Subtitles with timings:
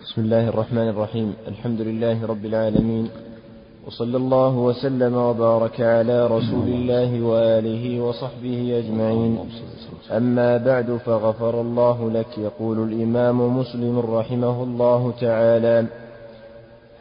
[0.00, 1.34] بسم الله الرحمن الرحيم.
[1.48, 3.08] الحمد لله رب العالمين.
[3.86, 9.38] وصلى الله وسلم وبارك على رسول الله وآله وصحبه أجمعين.
[10.10, 15.86] أما بعد فغفر الله لك يقول الإمام مسلم رحمه الله تعالى.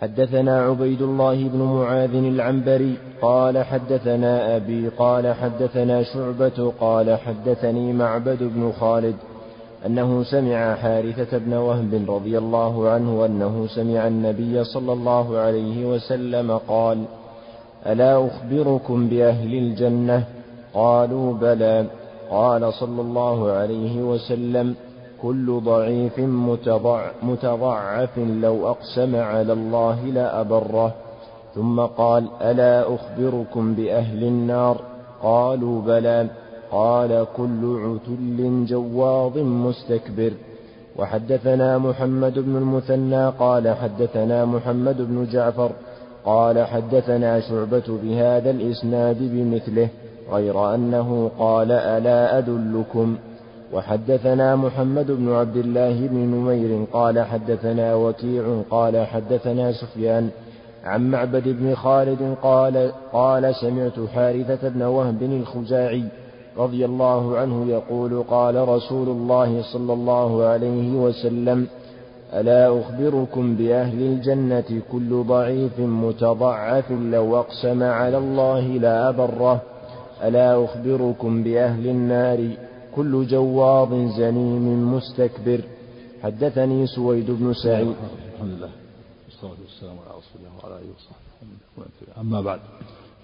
[0.02, 8.44] حدثنا عبيد الله بن معاذ العنبري قال حدثنا أبي قال حدثنا شعبة قال حدثني معبد
[8.44, 9.16] بن خالد.
[9.86, 16.60] أنه سمع حارثة بن وهب رضي الله عنه أنه سمع النبي صلى الله عليه وسلم
[16.68, 17.04] قال
[17.86, 20.24] ألا أخبركم بأهل الجنة؟
[20.74, 21.86] قالوا بلى.
[22.32, 24.76] قال صلى الله عليه وسلم
[25.22, 30.94] كل ضعيف متضع متضعف لو أقسم على الله لأبره.
[31.56, 34.82] ثم قال ألا أخبركم بأهل النار؟
[35.24, 36.28] قالوا بلى.
[36.76, 40.32] قال كل عتل جواظ مستكبر.
[40.98, 45.72] وحدثنا محمد بن المثنى قال حدثنا محمد بن جعفر
[46.26, 49.90] قال حدثنا شعبة بهذا الإسناد بمثله
[50.32, 53.18] غير أنه قال ألا أدلكم.
[53.74, 60.30] وحدثنا محمد بن عبد الله بن نمير قال حدثنا وكيع قال حدثنا سفيان
[60.84, 66.04] عن معبد بن خالد قال قال سمعت حارثة بن وهب الخزاعي
[66.58, 71.68] رضي الله عنه يقول قال رسول الله صلى الله عليه وسلم
[72.34, 79.62] ألا أخبركم بأهل الجنة كل ضعيف متضعف لو أقسم على الله لا أبره؟
[80.24, 82.50] ألا أخبركم بأهل النار
[82.96, 85.62] كل جواظ زنيم مستكبر؟
[86.24, 87.96] حدثني سويد بن سعيد.
[88.36, 88.70] الحمد لله
[89.26, 92.22] والصلاة والسلام على رسول الله وعلى آله وصحبه.
[92.22, 92.60] أما بعد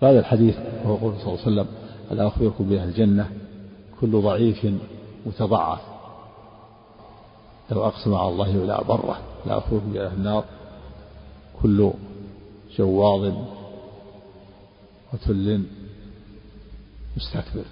[0.02, 1.68] فهذا الحديث وهو قول صلى الله عليه وسلم
[2.12, 3.32] ألا أخبركم بأهل الجنة
[4.02, 4.68] كل ضعيف
[5.26, 5.82] متضعف.
[7.72, 10.46] لو أقسم على الله لا برة لا أخبركم بأهل النار.
[11.62, 11.92] كل
[12.78, 13.34] جواظ
[15.14, 15.64] وتل
[17.18, 17.66] مستكبر.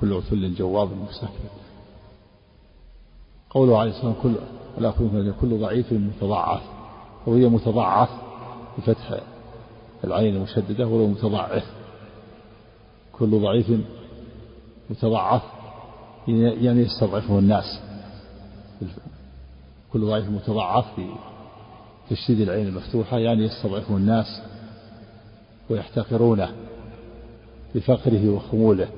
[0.00, 1.52] كل عتل جواظ مستكبر.
[3.50, 4.36] قوله عليه الصلاة والسلام
[4.76, 6.62] كل لا كل ضعيف متضعف.
[7.26, 8.10] وهي متضعف
[8.78, 9.20] بفتح
[10.04, 11.64] العين المشددة ولو متضعف.
[13.12, 13.66] كل ضعيف
[14.90, 15.42] متضعف
[16.28, 17.80] يعني يستضعفه الناس.
[19.92, 21.06] كل ضعيف متضعف في
[22.10, 24.42] تشديد العين المفتوحة يعني يستضعفه الناس
[25.70, 26.50] ويحتقرونه
[27.74, 28.88] بفقره وخموله.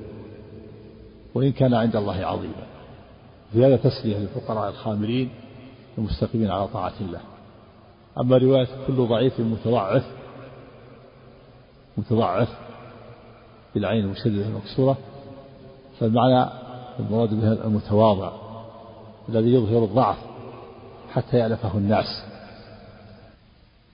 [1.35, 2.65] وإن كان عند الله عظيما.
[3.53, 5.29] في هذا تسلية للفقراء الخاملين
[5.97, 7.19] المستقيمين على طاعة الله.
[8.17, 10.03] أما رواية كل ضعيف متضعف
[11.97, 12.49] متضعف
[13.75, 14.97] بالعين المشددة المكسورة
[15.99, 16.49] فالمعنى
[16.99, 18.31] المراد بها المتواضع
[19.29, 20.17] الذي يظهر الضعف
[21.11, 22.23] حتى يألفه الناس.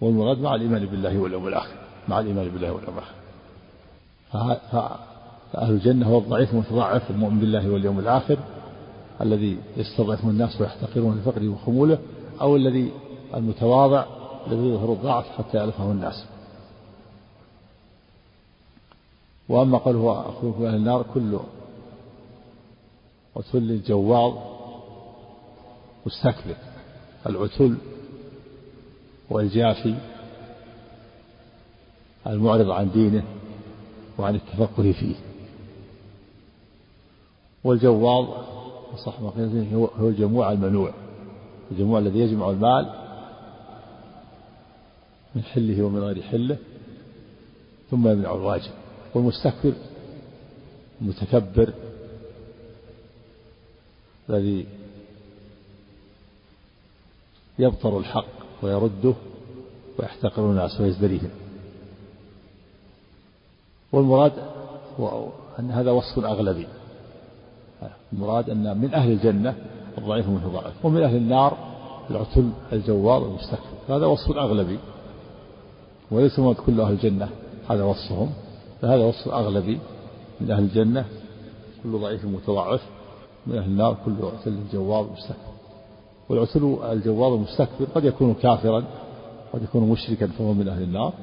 [0.01, 1.75] والمراد مع الإيمان بالله واليوم الآخر
[2.07, 3.15] مع الإيمان بالله واليوم الآخر.
[5.53, 8.37] فأهل الجنة هو الضعيف المتضعف المؤمن بالله واليوم الآخر
[9.21, 11.97] الذي يستضعفه الناس ويحتقرون لفقره وخموله
[12.41, 12.91] أو الذي
[13.35, 14.05] المتواضع
[14.47, 16.25] الذي يظهر الضعف حتى يألفه الناس.
[19.51, 21.39] وأما قوله أخوف أهل النار كل
[23.35, 24.33] عتل جواظ
[26.05, 26.55] مستكبر
[27.25, 27.77] العتل
[29.29, 29.95] والجافي
[32.27, 33.23] المعرض عن دينه
[34.17, 35.15] وعن التفقه فيه.
[37.63, 38.27] والجواظ
[39.05, 40.93] صح ما هو الجموع المنوع
[41.71, 42.93] الجموع الذي يجمع المال
[45.35, 46.57] من حله ومن غير حله
[47.91, 48.80] ثم يمنع الواجب
[49.15, 49.73] والمستكبر
[51.01, 51.73] المتكبر
[54.29, 54.65] الذي
[57.59, 58.25] يبطر الحق
[58.61, 59.13] ويرده
[59.99, 61.29] ويحتقر الناس ويزدريهم.
[63.91, 64.31] والمراد
[64.99, 65.27] هو
[65.59, 66.67] أن هذا وصف أغلبي.
[68.13, 69.55] المراد أن من أهل الجنة
[69.97, 71.57] الضعيف المتضاعف ومن أهل النار
[72.09, 73.97] العتل الجوار المستكبر.
[73.97, 74.79] هذا وصف أغلبي
[76.11, 77.29] وليس مراد كل أهل الجنة
[77.69, 78.33] هذا وصفهم.
[78.81, 79.79] فهذا وصف أغلبي
[80.41, 81.05] من أهل الجنة.
[81.83, 82.81] كل ضعيف متضعف.
[83.47, 85.51] من أهل النار كل عتل جواب مستكبر.
[86.29, 88.83] والعتل الجواب المستكبر قد يكون كافرا.
[89.53, 91.13] قد يكون مشركا فهو من أهل النار.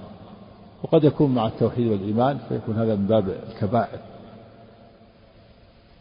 [0.82, 4.00] وقد يكون مع التوحيد والإيمان فيكون هذا من باب الكبائر.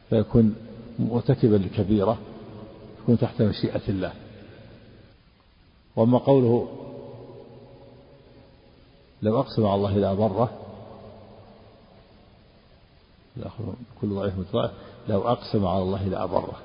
[0.10, 0.56] فيكون
[1.00, 2.18] مرتكبا لكبيرة.
[3.04, 4.14] يكون تحت مشيئة الله.
[5.96, 6.68] وأما قوله
[9.22, 10.67] لو أقسم على الله لا بره
[14.02, 14.72] كل ضعيف متضاعف
[15.10, 16.58] لو أقسم على الله لأبره.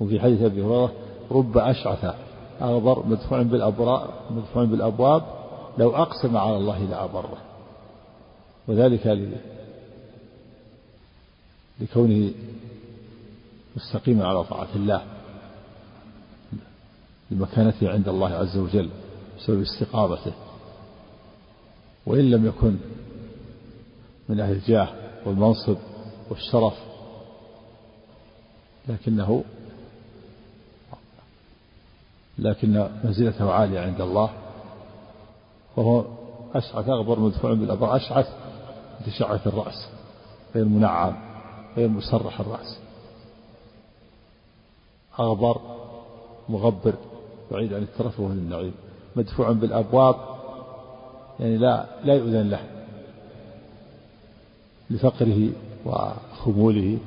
[0.00, 0.92] وفي حديث أبي هريرة
[1.30, 2.14] رب أشعث
[2.62, 5.22] أغبر مدفوع بالأبواب مدفوع بالأبواب
[5.78, 7.36] لو أقسم على الله لأبره.
[8.68, 9.32] وذلك
[11.80, 12.30] لكونه
[13.76, 15.02] مستقيما على طاعة الله
[17.30, 18.90] لمكانته عند الله عز وجل
[19.38, 20.32] بسبب استقامته.
[22.06, 22.76] وإن لم يكن
[24.28, 24.88] من أهل الجاه
[25.26, 25.76] والمنصب
[26.30, 26.74] والشرف
[28.88, 29.44] لكنه
[32.38, 34.30] لكن منزلته عالية عند الله
[35.76, 36.04] وهو
[36.54, 38.28] أشعث أغبر مدفوع بالأبر أشعث
[39.00, 39.88] بتشعث الرأس
[40.54, 41.16] غير منعم
[41.76, 42.78] غير مسرح الرأس.
[45.20, 45.60] أغبر
[46.48, 46.94] مغبر
[47.50, 48.74] بعيد عن الترف والنعيم.
[49.16, 50.16] مدفوع بالأبواب
[51.40, 52.81] يعني لا لا يؤذن له.
[54.92, 55.50] لفقره
[55.84, 56.98] وخموله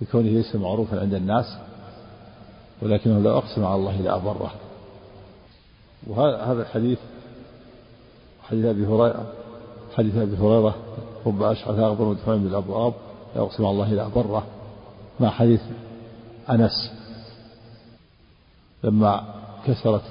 [0.00, 1.56] وبكونه ليس معروفا عند الناس
[2.82, 4.52] ولكنه لو أقسم على الله لأبره
[6.06, 6.98] وهذا الحديث
[8.42, 9.32] حديث أبي هريرة
[9.96, 10.74] حديث أبي هريرة
[11.26, 12.94] رب أشعث أغبر مدفوع بالأبواب
[13.36, 14.46] لا أقسم على الله لأبره
[15.20, 15.60] مع حديث
[16.50, 16.92] أنس
[18.84, 19.34] لما
[19.66, 20.02] كسرت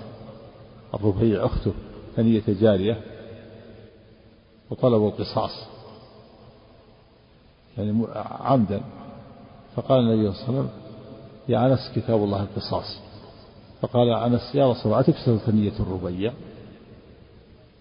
[0.94, 1.74] الربيع أخته
[2.16, 3.14] ثنية جارية
[4.71, 5.51] وطلبوا القصاص
[7.77, 8.06] يعني
[8.39, 8.81] عمدا.
[9.75, 10.69] فقال النبي صلى الله عليه وسلم
[11.50, 13.00] يا أنس كتاب الله القصاص.
[13.81, 16.33] فقال أنس يا رسول الله أتكسر ثنية الربيع؟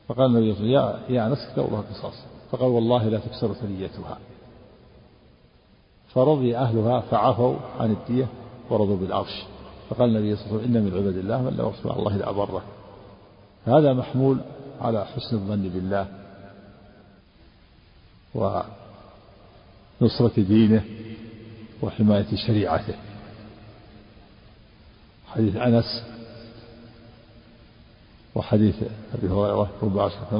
[0.08, 2.14] فقال النبي صلى الله عليه وسلم يا, يا أنس كتاب الله القصاص.
[2.50, 4.19] فقال والله لا تكسر ثنيتها.
[6.08, 8.26] فرضي أهلها فعفوا عن الدية
[8.70, 9.44] ورضوا بالعرش.
[9.90, 12.62] فقال النبي صلى الله عليه وسلم إن من عباد الله من لا على الله لأبره.
[13.64, 14.38] هذا محمول
[14.81, 16.24] على حسن الظن بالله.
[18.34, 20.84] ونصرة دينه
[21.82, 22.94] وحماية شريعته.
[25.26, 26.02] حديث أنس
[28.34, 28.75] وحديث
[29.14, 30.38] أبي هريرة ربع عشرة لا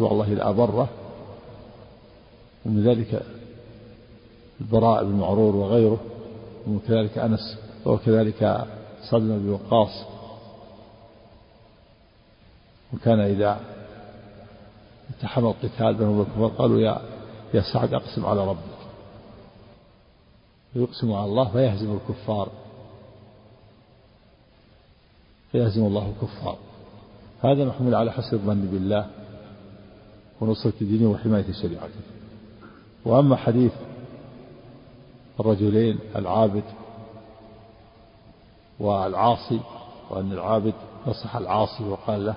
[0.00, 0.88] على الله لأبره
[2.66, 3.22] ومن ذلك
[4.60, 6.00] البراء بن معرور وغيره
[6.68, 8.66] وكذلك أنس وكذلك
[9.10, 10.04] سعد بن وقاص
[12.94, 13.60] وكان إذا
[15.10, 17.00] التحم القتال بينهم الكفار قالوا يا
[17.54, 18.58] يا سعد أقسم على ربك.
[20.76, 22.48] يقسم على الله فيهزم الكفار.
[25.52, 26.56] فيهزم الله الكفار.
[27.42, 29.06] هذا محمول على حسن الظن بالله
[30.40, 32.00] ونصرة دينه وحماية شريعته.
[33.04, 33.72] وأما حديث
[35.40, 36.64] الرجلين العابد
[38.80, 39.60] والعاصي
[40.10, 40.74] وأن العابد
[41.06, 42.34] نصح العاصي وقال له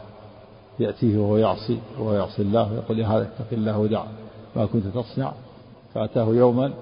[0.79, 4.03] يأتيه وهو يعصي وهو يعصي الله ويقول يا هذا اتق الله ودع
[4.55, 5.31] ما كنت تصنع
[5.93, 6.73] فأتاه يوما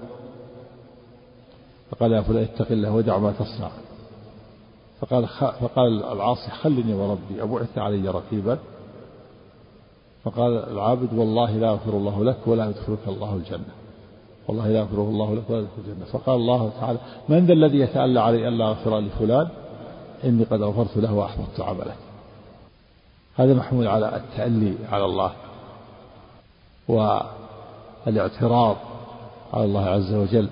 [1.91, 3.69] فقال يا فلان اتق الله ودع ما تصنع.
[5.01, 5.27] فقال
[5.61, 8.57] فقال العاصي خلني وربي أبعث علي رقيبا.
[10.23, 13.73] فقال العابد والله لا يغفر الله لك ولا يدخلك الله الجنة.
[14.47, 16.05] والله لا يغفره الله لك ولا يدخل الجنة.
[16.05, 16.99] فقال الله تعالى
[17.29, 19.47] من ذا الذي يتألى علي ألا أغفر لفلان؟
[20.23, 21.95] إني قد غفرت له وأحبطت عمله.
[23.37, 25.33] هذا محمول على التألي على الله
[26.87, 28.77] والإعتراض
[29.53, 30.49] على الله عز وجل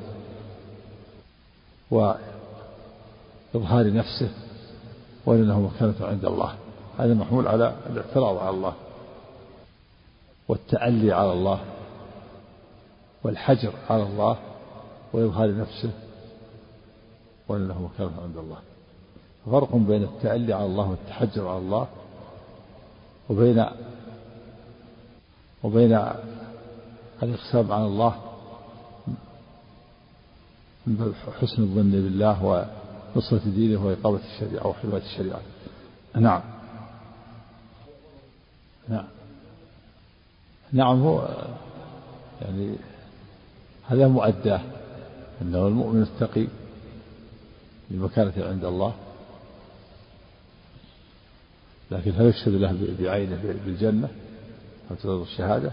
[1.92, 4.30] وإظهار نفسه
[5.26, 6.56] وأنه مكانة عند الله.
[7.00, 8.74] هذا محمول على الإعتراض على الله
[10.48, 11.60] والتألي على الله
[13.24, 14.38] والحجر على الله
[15.14, 15.92] وإظهار نفسه
[17.48, 18.58] وأنه مكانة عند الله.
[19.46, 21.88] فرق بين التألي على الله والتحجر على الله
[23.30, 23.66] وبين
[25.64, 26.00] وبين
[27.24, 28.16] الإقسام على الله
[30.88, 32.46] من حسن الظن بالله
[33.16, 35.40] ونصرة دينه وإقامة الشريعة وحماية الشريعة.
[36.16, 36.42] نعم.
[38.90, 39.06] نعم.
[40.74, 41.28] نعم هو
[42.42, 42.76] يعني
[43.88, 44.62] هذا مؤداه
[45.42, 46.48] أنه المؤمن التقي
[47.90, 48.94] بمكانة عند الله.
[51.94, 54.10] لكن هل يشهد له بعينه بالجنة؟
[54.92, 55.72] هل تظهر الشهادة؟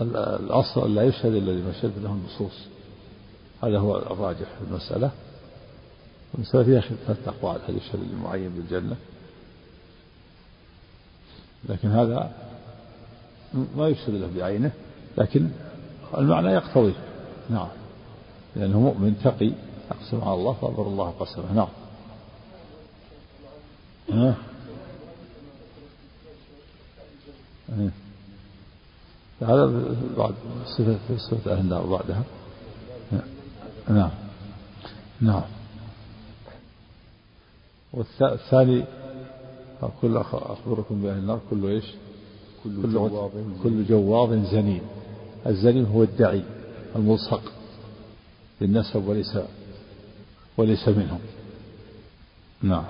[0.00, 2.66] الأصل لا يشهد إلا لما شهد له النصوص.
[3.62, 5.10] هذا هو الراجح في المسألة.
[6.34, 8.96] المسألة فيها ثلاثة أقوال هل يشهد للمعين بالجنة؟
[11.68, 12.32] لكن هذا
[13.76, 14.72] ما يشهد له بعينه
[15.18, 15.48] لكن
[16.18, 16.94] المعنى يقتضي.
[17.50, 17.68] نعم.
[18.56, 19.52] لأنه مؤمن تقي
[19.90, 21.52] أقسم على الله فأبر الله قسمه.
[21.52, 21.68] نعم.
[24.10, 24.36] ها؟
[29.42, 30.34] هذا بعد
[30.78, 30.98] صفة
[31.30, 32.24] صفة أهل النار بعدها.
[33.88, 34.10] نعم.
[35.20, 35.42] نعم.
[37.92, 38.84] والثاني
[40.00, 41.84] كل أخبركم بأهل النار كل إيش؟
[42.64, 43.30] كل, كل جواب
[43.62, 44.82] كل جواب زنين
[45.46, 46.44] الزنين هو الدعي
[46.96, 47.52] الملصق
[48.60, 49.38] بالنسب وليس
[50.56, 51.20] وليس منهم.
[52.62, 52.84] نعم.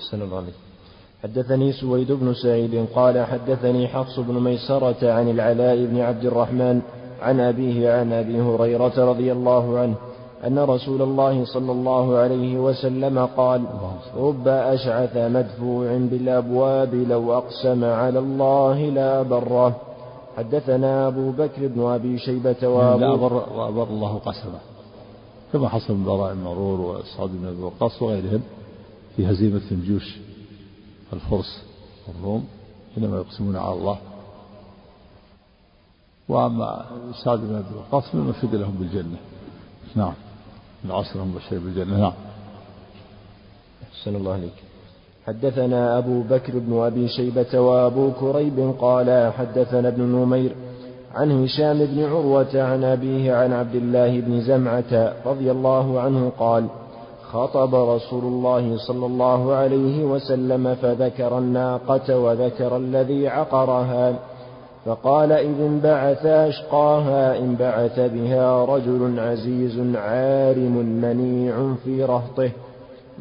[0.00, 0.54] أحسن الله عليك
[1.22, 6.80] حدثني سويد بن سعيد قال حدثني حفص بن ميسرة عن العلاء بن عبد الرحمن
[7.22, 9.94] عن أبيه عن أبي هريرة رضي الله عنه
[10.46, 13.64] أن رسول الله صلى الله عليه وسلم قال
[14.16, 19.76] رب أشعث مدفوع بالأبواب لو أقسم على الله لا بره
[20.36, 23.34] حدثنا أبو بكر بن أبي شيبة وأبو لا بر,
[23.70, 24.60] بر الله قسمه.
[25.52, 28.42] كما حصل من براء المرور وسعد بن أبي وقاص وغيرهم.
[29.16, 30.18] في هزيمة جيوش
[31.12, 31.62] الفرس
[32.08, 32.44] والروم
[32.94, 33.98] حينما يقسمون على الله.
[36.28, 36.84] وأما
[37.24, 39.18] سعد بن أبي وقاص مما شهد لهم بالجنة.
[39.94, 40.12] نعم.
[40.84, 41.98] العشر المبشر بالجنة.
[41.98, 42.12] نعم.
[43.92, 44.52] أحسن الله عليك.
[45.26, 50.56] حدثنا أبو بكر بن أبي شيبة وأبو كريب قال حدثنا ابن نمير
[51.14, 56.66] عن هشام بن عروة عن أبيه عن عبد الله بن زمعة رضي الله عنه قال
[57.32, 64.14] خطب رسول الله صلى الله عليه وسلم فذكر الناقة وذكر الذي عقرها
[64.84, 72.50] فقال إذ انبعث أشقاها انبعث بها رجل عزيز عارم منيع في رهطه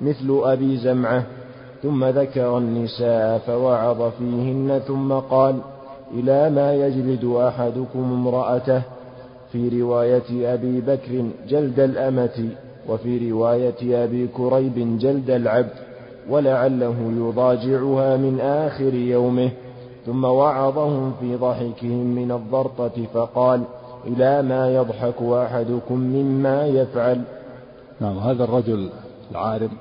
[0.03, 1.23] مثل أبي زمعة
[1.83, 5.55] ثم ذكر النساء فوعظ فيهن ثم قال
[6.13, 8.81] إلى ما يجلد أحدكم امرأته؟
[9.51, 12.49] في رواية أبي بكر جلد الأمة.
[12.88, 15.74] وفي رواية أبي كريب جلد العبد
[16.29, 19.51] ولعله يضاجعها من آخر يومه
[20.05, 23.63] ثم وعظهم في ضحكهم من الضرطة فقال
[24.05, 27.24] إلى ما يضحك أحدكم مما يفعل.
[28.01, 28.89] نعم هذا الرجل
[29.31, 29.71] العارم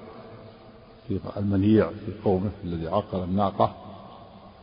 [1.09, 3.73] في المنيع في قومه الذي عقر الناقة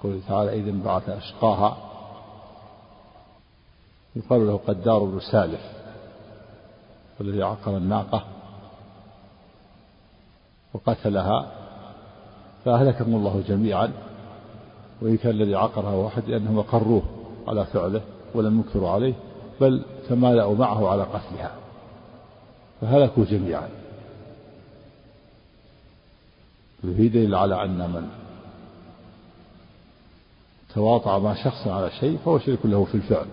[0.03, 1.77] قوله تعالى إذا انبعث أشقاها.
[4.15, 5.74] يقال له قدار بن سالف
[7.19, 8.25] والذي عقر الناقة
[10.73, 11.51] وقتلها
[12.65, 13.91] فأهلكهم الله جميعا
[15.01, 17.03] وإن كان الذي عقرها واحد لأنهم أقروه
[17.47, 18.01] على فعله
[18.33, 19.13] ولم ينكروا عليه
[19.61, 21.51] بل تمالأوا معه على قتلها
[22.81, 23.69] فهلكوا جميعا.
[26.83, 28.09] وفي دليل على أن من
[30.73, 33.25] تواطع مع شخص على شيء فهو شريك له في الفعل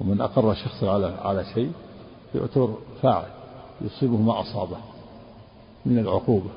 [0.00, 1.72] ومن أقر شخصا على على شيء
[2.34, 3.28] يعتبر فاعل
[3.80, 4.76] يصيبه ما أصابه
[5.86, 6.50] من العقوبة.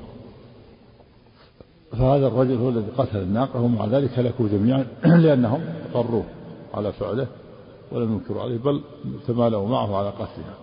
[1.92, 4.86] فهذا الرجل هو الذي قتل الناقة ومع ذلك هلكوا جميعا
[5.24, 5.60] لأنهم
[5.94, 6.24] أقروه
[6.74, 7.26] على فعله
[7.92, 8.80] ولم ينكروا عليه بل
[9.26, 10.54] تمالوا معه على قتلها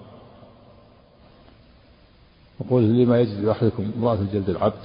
[2.65, 4.80] يقول لما يجد أحدكم امرأة جلد العبد؟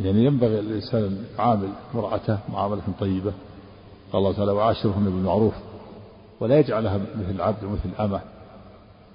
[0.00, 3.32] يعني ينبغي الإنسان عامل امرأته معاملة طيبة.
[4.12, 5.54] قال الله تعالى وعاشرهن بالمعروف
[6.40, 8.20] ولا يجعلها مثل العبد ومثل الأمة.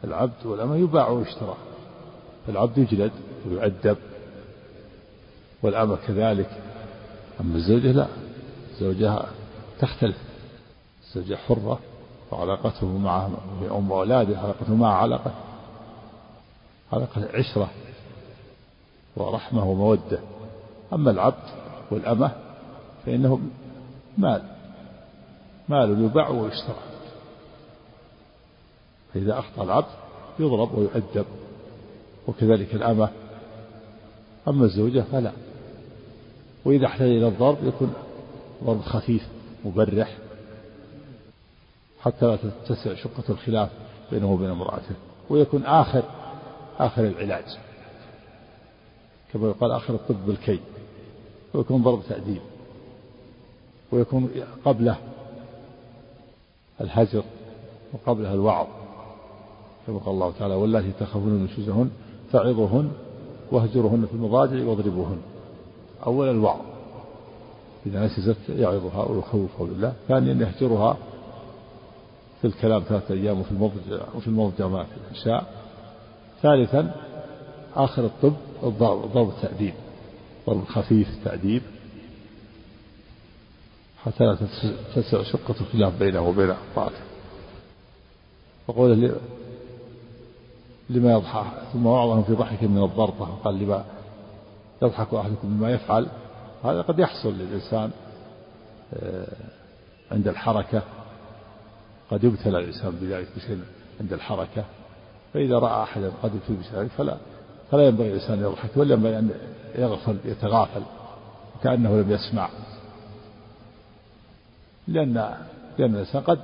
[0.03, 1.55] العبد والأمة يباع ويشترى.
[2.49, 3.11] العبد يجلد
[3.47, 3.97] ويؤدب
[5.63, 6.49] والأمة كذلك
[7.41, 8.07] أما الزوجة لا
[8.71, 9.21] الزوجة
[9.79, 10.17] تختلف.
[11.07, 11.79] الزوجة حرة
[12.31, 13.29] وعلاقته مع
[13.71, 15.31] أم أولاده علاقته معها علاقة
[16.93, 17.69] علاقة عشرة
[19.15, 20.19] ورحمة ومودة.
[20.93, 21.49] أما العبد
[21.91, 22.31] والأمة
[23.05, 23.39] فإنه
[24.17, 24.41] مال
[25.69, 26.90] مال يباع ويشترى.
[29.13, 29.87] فإذا أخطأ العبد
[30.39, 31.25] يضرب ويؤدب
[32.27, 33.09] وكذلك الأمة.
[34.47, 35.31] أما الزوجة فلا.
[36.65, 37.93] وإذا احتاج إلى الضرب يكون
[38.63, 39.27] ضرب خفيف
[39.65, 40.17] مبرح
[42.01, 43.69] حتى لا تتسع شقة الخلاف
[44.11, 44.95] بينه وبين امرأته
[45.29, 46.03] ويكون آخر
[46.79, 47.57] آخر العلاج.
[49.33, 50.59] كما يقال آخر الطب بالكي
[51.53, 52.41] ويكون ضرب تأديب.
[53.91, 54.31] ويكون
[54.65, 54.97] قبله
[56.81, 57.23] الهجر
[57.93, 58.67] وقبلها الوعظ.
[59.91, 61.89] كما قال الله تعالى واللاتي تخافون نشوزهن
[62.31, 62.91] فعظوهن
[63.51, 65.17] واهجرهن في المضاجع واضربوهن.
[66.05, 66.59] أول الوعظ.
[67.85, 69.93] إذا نسيت يعظها ويخوفها بالله.
[70.07, 70.97] ثانيا يهجرها
[72.41, 75.53] في الكلام ثلاثة أيام وفي المضجع وفي المضجع ما في العشاء
[76.41, 76.95] ثالثا
[77.75, 78.33] آخر الطب
[78.63, 79.73] الضرب التأديب.
[80.47, 81.61] ضرب خفيف تأديب
[84.05, 84.37] حتى لا
[84.95, 86.95] تسع شقة الخلاف بينه وبين بعضه
[88.67, 89.15] وقوله
[90.91, 93.85] لما يضحك ثم وعظهم في ضحك من الضربة قال لما
[94.81, 96.07] يضحك أحدكم بما يفعل
[96.63, 97.91] هذا قد يحصل للإنسان
[98.93, 99.27] آه،
[100.11, 100.81] عند الحركة
[102.11, 103.59] قد يبتلى الإنسان بذلك بشيء
[103.99, 104.63] عند الحركة
[105.33, 107.17] فإذا رأى أحدا قد يلتبس ذلك فلا
[107.71, 109.31] فلا ينبغي الإنسان أن يضحك ولا ينبغي أن
[109.75, 110.81] يغفل يتغافل
[111.63, 112.49] كأنه لم يسمع.
[114.87, 115.13] لأن
[115.77, 116.39] لأن الإنسان قد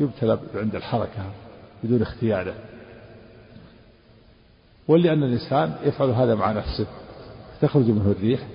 [0.00, 1.22] يبتلى عند الحركة
[1.84, 2.54] بدون اختياره.
[4.88, 6.86] ولأن الإنسان يفعل هذا مع نفسه.
[7.60, 8.46] تخرج منه الريح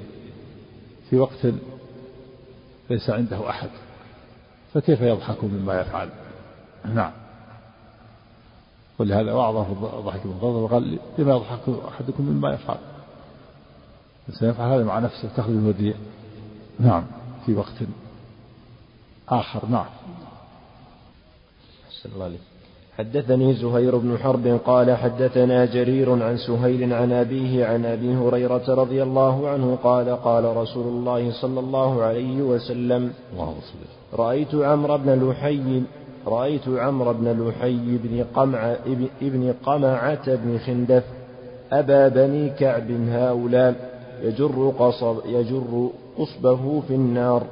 [1.09, 1.47] في وقت
[2.89, 3.69] ليس عنده أحد.
[4.73, 6.09] فكيف يضحك مما يفعل؟
[6.85, 7.11] نعم.
[8.99, 12.77] ولهذا وعظه ضحك من غضب وقال لما يضحك أحدكم مما يفعل؟
[14.31, 15.97] سيفعل هذا مع نفسه تخرج منه الريح.
[16.79, 17.05] نعم.
[17.45, 17.73] في وقت
[19.29, 19.65] آخر.
[19.65, 19.85] نعم.
[22.05, 22.39] الله عليك.
[22.99, 29.03] حدثني زهير بن حرب قال حدثنا جرير عن سهيل عن أبيه عن أبي هريرة رضي
[29.03, 33.11] الله عنه قال قال رسول الله صلى الله عليه وسلم
[34.13, 35.81] رأيت عمرو بن لحي
[36.27, 38.75] رأيت عمرو بن لحي بن قمع
[39.21, 41.03] ابن قمعة بن خندف
[41.71, 43.75] أبا بني كعب هؤلاء
[44.23, 47.43] يجر قصب يجر قصبه في النار.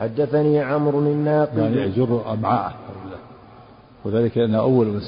[0.00, 2.95] حدثني عمرو الناقد يعني يجر أمعاءه
[4.06, 5.00] وذلك لأنه أول من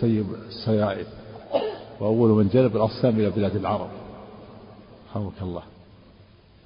[0.00, 1.06] سيب السيائب
[2.00, 3.88] وأول من جلب الأصنام إلى بلاد العرب.
[5.10, 5.62] رحمك الله.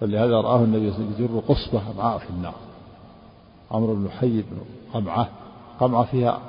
[0.01, 2.55] فلهذا رآه النبي يجر قصبة أمعاء في النار.
[3.71, 4.59] عمرو بن حي بن
[4.95, 5.29] قمعة
[5.81, 6.41] قمعة فيها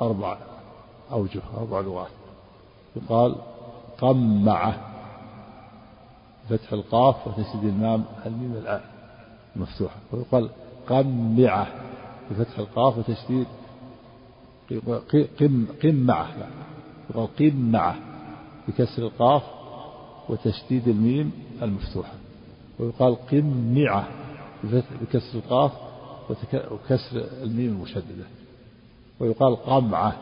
[0.00, 0.38] أربع
[1.12, 2.10] أوجه أربع لغات.
[2.96, 3.34] يقال
[3.98, 4.80] قمعة
[6.48, 8.80] فتح القاف وتشديد المام الميم الآن
[9.56, 9.96] مفتوحة.
[10.12, 10.48] ويقال
[10.88, 11.66] قمعة
[12.30, 13.46] بفتح القاف وتشديد
[15.40, 16.28] قم قمعة
[17.10, 17.96] يقال قمعة
[18.68, 19.42] بكسر القاف
[20.28, 21.32] وتشديد الميم
[21.62, 22.12] المفتوحة.
[22.78, 24.08] ويقال قمعة
[25.00, 25.72] بكسر القاف
[26.70, 28.24] وكسر الميم المشددة.
[29.20, 30.16] ويقال قمعة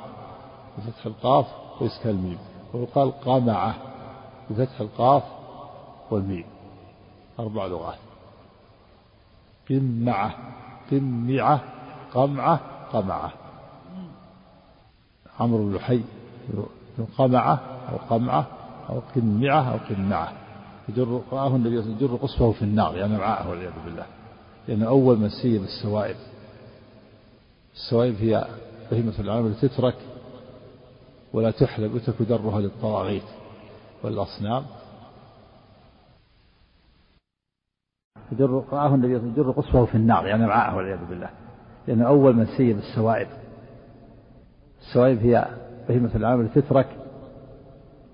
[0.79, 1.47] بفتح القاف
[1.81, 2.39] وإسكان الميم.
[2.75, 3.75] ويقال قمعة
[4.51, 5.23] بفتح القاف
[6.11, 6.45] والميم.
[7.39, 7.99] أربع لغات.
[9.71, 10.35] قمعة
[10.91, 11.63] قمعة
[12.15, 12.61] قمعة
[12.93, 13.33] قمعة.
[15.41, 16.03] عمرو بن لحي
[17.19, 17.61] قمعة
[17.93, 18.47] أو قمعة
[18.91, 20.33] أو قمعة أو قمعة.
[20.89, 24.07] يجر رآه النبي صلى الله عليه وسلم يجر قصفه في النار يعني معه والعياذ بالله.
[24.69, 26.17] لأنه أول من سيب السوائب
[27.75, 28.47] السوائب هي
[28.91, 29.97] بهيمة العالم تترك
[31.33, 33.23] ولا تحلب يترك درها للطواغيت
[34.03, 34.65] والأصنام.
[38.33, 41.31] يجر رآه النبي صلى الله عليه وسلم يجر قصفه في النار يعني معه والعياذ بالله.
[41.87, 43.29] لأنه أول من سيب السوائب
[44.89, 45.47] السوائب هي
[45.89, 46.89] بهيمة العالم التي تترك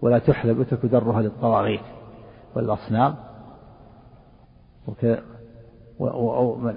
[0.02, 1.80] ولا تحلب يترك درها للطواغيت
[2.54, 3.14] والأصنام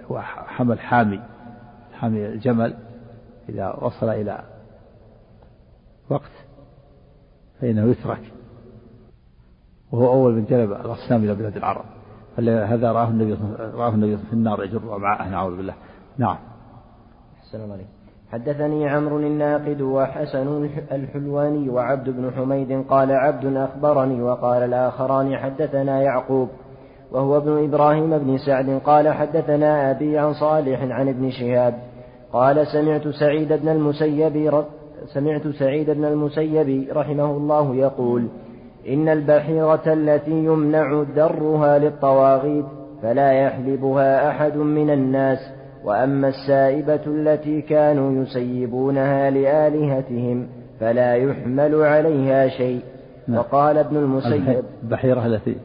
[0.09, 1.19] وحمل حامي
[1.93, 2.77] حامي الجمل
[3.49, 4.43] إذا وصل إلى
[6.09, 6.31] وقت
[7.61, 8.33] فإنه يترك.
[9.91, 11.85] وهو أول من جلب الأصنام إلى بلاد العرب.
[12.39, 15.73] هذا رآه النبي رآه النبي في النار يجر معه نعوذ بالله.
[16.17, 16.37] نعم.
[17.39, 18.02] أحسن الله عليك
[18.33, 26.49] حدثني عمرو الناقد وحسن الحلواني وعبد بن حميد قال عبد أخبرني وقال الآخران حدثنا يعقوب
[27.11, 31.73] وهو ابن إبراهيم بن سعد قال حدثنا أبي عن صالح عن ابن شهاب
[32.33, 34.63] قال سمعت سعيد بن المسيب
[35.13, 38.27] سمعت سعيد بن المسيب رحمه الله يقول
[38.89, 42.65] إن البحيرة التي يمنع درها للطواغيت
[43.01, 45.39] فلا يحلبها أحد من الناس
[45.83, 50.47] وأما السائبة التي كانوا يسيبونها لآلهتهم
[50.79, 52.81] فلا يحمل عليها شيء.
[53.27, 53.39] نعم.
[53.39, 55.55] وقال ابن المسيب البحيرة التي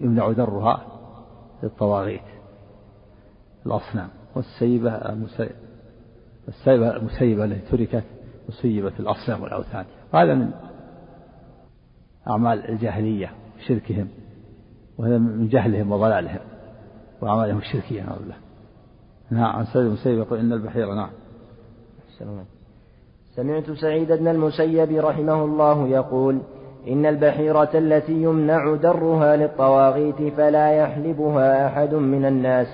[0.00, 0.86] يمنع درها
[1.62, 2.20] للطواغيت
[3.66, 5.54] الأصنام والسيبة المسيبة
[6.48, 8.04] السيبة المسيبة التي تركت
[8.48, 9.84] وسيبت الأصنام والأوثان.
[10.14, 10.50] وهذا من
[12.28, 13.30] أعمال الجاهلية
[13.66, 14.08] شركهم
[14.98, 16.40] وهذا من جهلهم وضلالهم.
[17.24, 18.36] وأعمالهم الشركية نعوذ بالله.
[19.30, 21.10] نعم عن سعيد المسيب يقول إن البحيرة نعم.
[23.36, 26.38] سمعت سعيد بن المسيب رحمه الله يقول
[26.88, 32.66] إن البحيرة التي يمنع درها للطواغيت فلا يحلبها أحد من الناس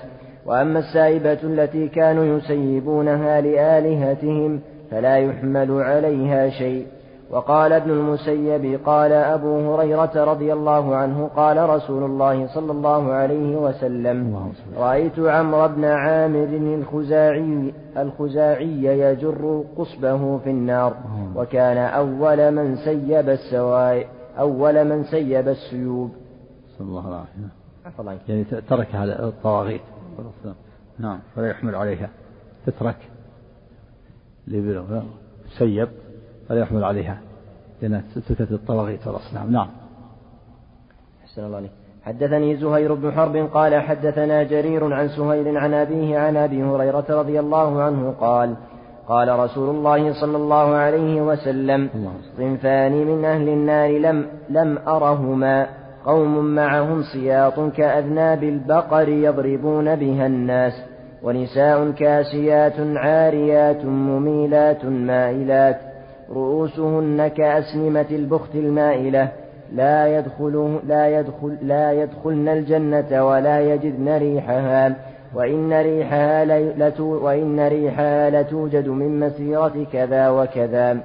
[0.47, 4.61] وأما السائبة التي كانوا يسيبونها لآلهتهم
[4.91, 6.87] فلا يحمل عليها شيء.
[7.31, 13.57] وقال ابن المسيب قال أبو هريرة رضي الله عنه قال رسول الله صلى الله عليه
[13.57, 20.97] وسلم رأيت عمرو بن عامر الخزاعي الخزاعي يجر قصبه في النار
[21.37, 24.07] وكان أول من سيب السوائب
[24.39, 26.11] أول من سيب السيوب.
[26.79, 29.81] صلى الله العافية يعني ترك هذا الطواغيت.
[30.99, 32.09] نعم فلا يحمل عليها.
[32.67, 32.97] تترك.
[35.59, 35.89] سيب.
[36.51, 37.19] فلا يحمل عليها
[37.83, 39.69] لأنها سكت الطواغيت والأصنام نعم
[41.25, 41.71] أحسن الله عليك.
[42.03, 47.41] حدثني زهير بن حرب قال حدثنا جرير عن سهيل عن أبيه عن أبي هريرة رضي
[47.41, 48.57] الله عنه قال
[49.09, 51.89] قال رسول الله صلى الله عليه وسلم
[52.37, 55.67] صنفان من أهل النار لم, لم أرهما.
[56.05, 60.73] قوم معهم سياط كأذناب البقر يضربون بها الناس.
[61.23, 65.90] ونساء كاسيات عاريات مميلات مائلات
[66.33, 69.29] رؤوسهن كأسنمة البخت المائلة
[69.73, 74.97] لا يدخل لا يدخل لا يدخلن الجنة ولا يجدن ريحها
[75.35, 76.45] وإن ريحها
[77.01, 81.01] وإن ريحها لتوجد من مسيرة كذا وكذا.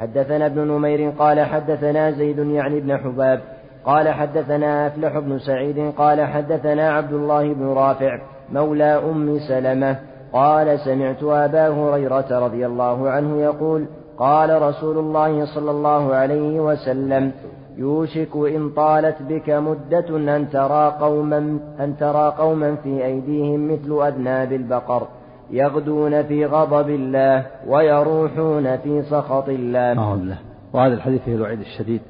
[0.00, 3.40] حدثنا ابن نمير قال حدثنا زيد يعني ابن حباب
[3.84, 8.18] قال حدثنا أفلح بن سعيد قال حدثنا عبد الله بن رافع
[8.52, 9.96] مولى أم سلمة
[10.32, 13.86] قال سمعت أبا هريرة رضي الله عنه يقول
[14.20, 17.32] قال رسول الله صلى الله عليه وسلم
[17.76, 21.38] يوشك إن طالت بك مدة أن ترى قوما
[21.80, 25.08] أن ترى قوما في أيديهم مثل أذناب البقر
[25.50, 30.14] يغدون في غضب الله ويروحون في سخط الله.
[30.14, 30.38] الله.
[30.72, 32.00] وهذا الحديث فيه الوعيد الشديد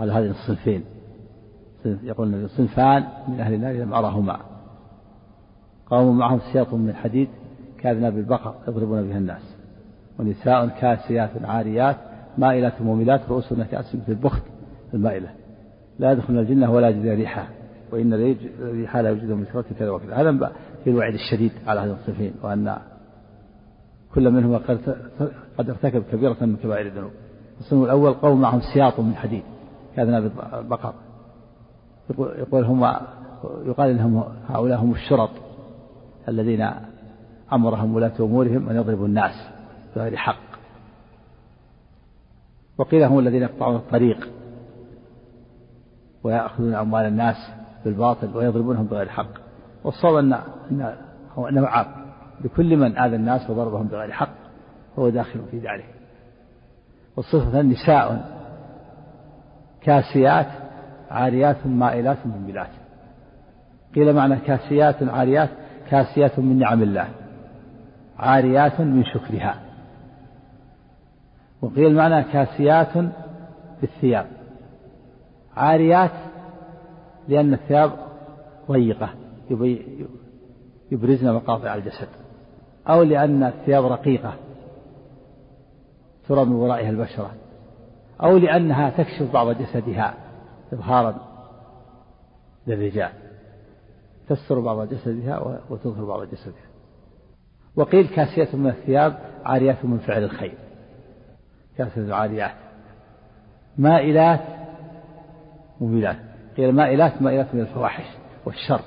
[0.00, 0.84] على هذه الصنفين.
[1.84, 4.36] يقول النبي صنفان من أهل النار لم أرهما.
[5.90, 7.28] قوم معهم سياط من حديد
[7.78, 9.55] كأذناب البقر يضربون بها الناس.
[10.18, 11.96] ونساء كاسيات عاريات
[12.38, 14.42] مائلات مميلات رؤوسهن كأسهم في البخت
[14.94, 15.28] المائلة.
[15.98, 17.48] لا يدخلن الجنة ولا يجد ريحها
[17.92, 18.14] وإن
[18.60, 20.52] ريحها لا يوجد من سورة كذا وكذا هذا
[20.84, 22.76] في الوعد الشديد على هذه الصنفين وأن
[24.14, 24.58] كل منهما
[25.58, 27.10] قد ارتكب كبيرة من كبائر الذنوب.
[27.60, 29.42] الصنف الأول قوم معهم سياط من حديد
[29.96, 30.94] كأذناب البقر.
[32.18, 32.84] يقول هم
[33.66, 35.30] يقال إنهم هؤلاء هم الشرط
[36.28, 36.68] الذين
[37.52, 39.55] أمرهم ولاة أمورهم أن يضربوا الناس.
[39.96, 40.46] بغير حق.
[42.78, 44.28] وقيل هم الذين يقطعون الطريق
[46.24, 47.36] ويأخذون أموال الناس
[47.84, 49.30] بالباطل ويضربونهم بغير حق.
[49.84, 50.32] والصواب أن
[51.38, 51.86] أن نوعان
[52.44, 54.28] لكل من آذى الناس وضربهم بغير حق
[54.98, 55.94] هو داخل في ذلك
[57.16, 58.36] والصفة نساء
[59.80, 60.46] كاسيات
[61.10, 62.70] عاريات مائلات مميلات
[63.94, 65.50] قيل معنى كاسيات عاريات
[65.90, 67.08] كاسيات من نعم الله.
[68.18, 69.65] عاريات من شكرها.
[71.62, 72.92] وقيل معنى كاسيات
[73.80, 74.26] بالثياب
[75.56, 76.10] عاريات
[77.28, 77.92] لأن الثياب
[78.70, 79.08] ضيقة
[80.90, 82.08] يبرزن مقاطع الجسد
[82.88, 84.34] أو لأن الثياب رقيقة
[86.28, 87.30] ترى من ورائها البشرة
[88.22, 90.14] أو لأنها تكشف بعض جسدها
[90.72, 91.14] إظهارا
[92.66, 93.12] للرجال
[94.28, 96.66] تستر بعض جسدها وتظهر بعض جسدها.
[97.76, 100.54] وقيل كاسية من الثياب عاريات من فعل الخير.
[101.78, 102.54] كاسية العاريات
[103.78, 104.40] مائلات
[105.80, 106.16] مميلات
[106.56, 108.06] قيل مائلات مائلات من الفواحش
[108.46, 108.80] والشر.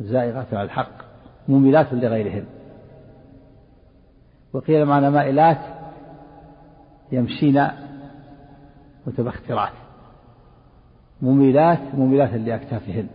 [0.00, 1.04] زائغات على الحق
[1.48, 2.44] مميلات لغيرهن
[4.52, 5.58] وقيل معنى مائلات
[7.12, 7.68] يمشين
[9.06, 9.72] متبخترات.
[11.22, 13.08] مميلات مميلات لأكتافهن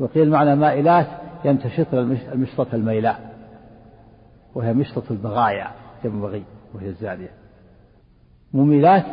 [0.00, 1.06] وقيل معنى مائلات
[1.44, 1.98] يمتشطن
[2.32, 3.34] المشطة الميلاء.
[4.54, 5.70] وهي مشطة البغايا
[6.04, 6.44] جمع بغي.
[6.74, 7.30] وهي الزانية.
[8.52, 9.04] مميلات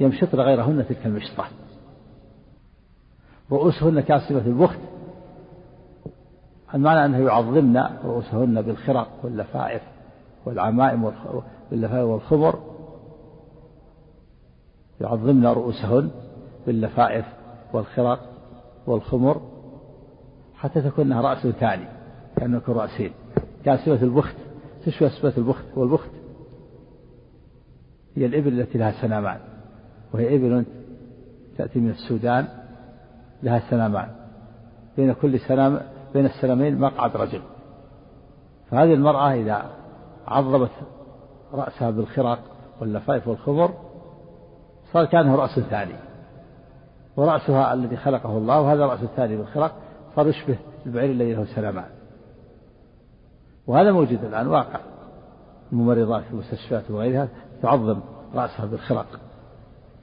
[0.00, 1.44] يمشطن غيرهن تلك المشطة.
[3.52, 4.78] رؤوسهن كاسبة البخت.
[6.74, 9.82] المعنى أنه يعظمن رؤوسهن بالخرق واللفائف
[10.46, 11.12] والعمائم
[11.70, 12.58] باللفائف والخمر.
[15.00, 16.10] يعظمن رؤوسهن
[16.66, 17.24] باللفائف
[17.72, 18.20] والخرق
[18.86, 19.40] والخمر
[20.54, 21.84] حتى تكون رأس ثاني
[22.36, 23.12] كأنه يكون رأسين.
[23.64, 24.36] كاسبة البخت
[24.86, 26.10] تشبه سبة البخت والبخت.
[28.16, 29.38] هي الإبل التي لها سنامان
[30.12, 30.64] وهي إبل
[31.58, 32.48] تأتي من السودان
[33.42, 34.08] لها سنامان
[34.96, 35.80] بين كل سنام
[36.14, 37.40] بين السنامين مقعد رجل.
[38.70, 39.70] فهذه المرأة إذا
[40.26, 40.70] عظمت
[41.52, 42.38] رأسها بالخرق
[42.80, 43.74] واللفائف والخمر
[44.92, 45.94] صار كأنه رأس ثاني.
[47.16, 49.74] ورأسها الذي خلقه الله وهذا الرأس الثاني بالخرق
[50.16, 51.88] صار يشبه البعير الذي له سلامان
[53.66, 54.80] وهذا موجود الآن واقع.
[55.72, 57.28] الممرضات في المستشفيات وغيرها
[57.62, 58.00] تعظم
[58.34, 59.20] رأسها بالخرق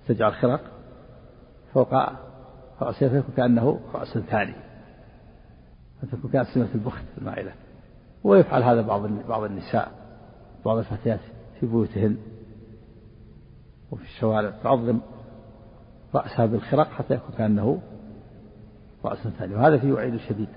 [0.07, 0.61] تجعل خرق
[1.73, 1.93] فوق
[2.81, 4.55] رأسها فيكون كأنه رأس ثاني
[6.01, 7.51] فتكون كأسمة البخت المائلة.
[8.23, 9.91] ويفعل هذا بعض بعض النساء
[10.65, 11.19] بعض الفتيات
[11.59, 12.17] في بيوتهن
[13.91, 14.99] وفي الشوارع تعظم
[16.15, 17.81] رأسها بالخرق حتى يكون كأنه
[19.05, 19.55] رأس ثاني.
[19.55, 20.49] وهذا فيه وعيد شديد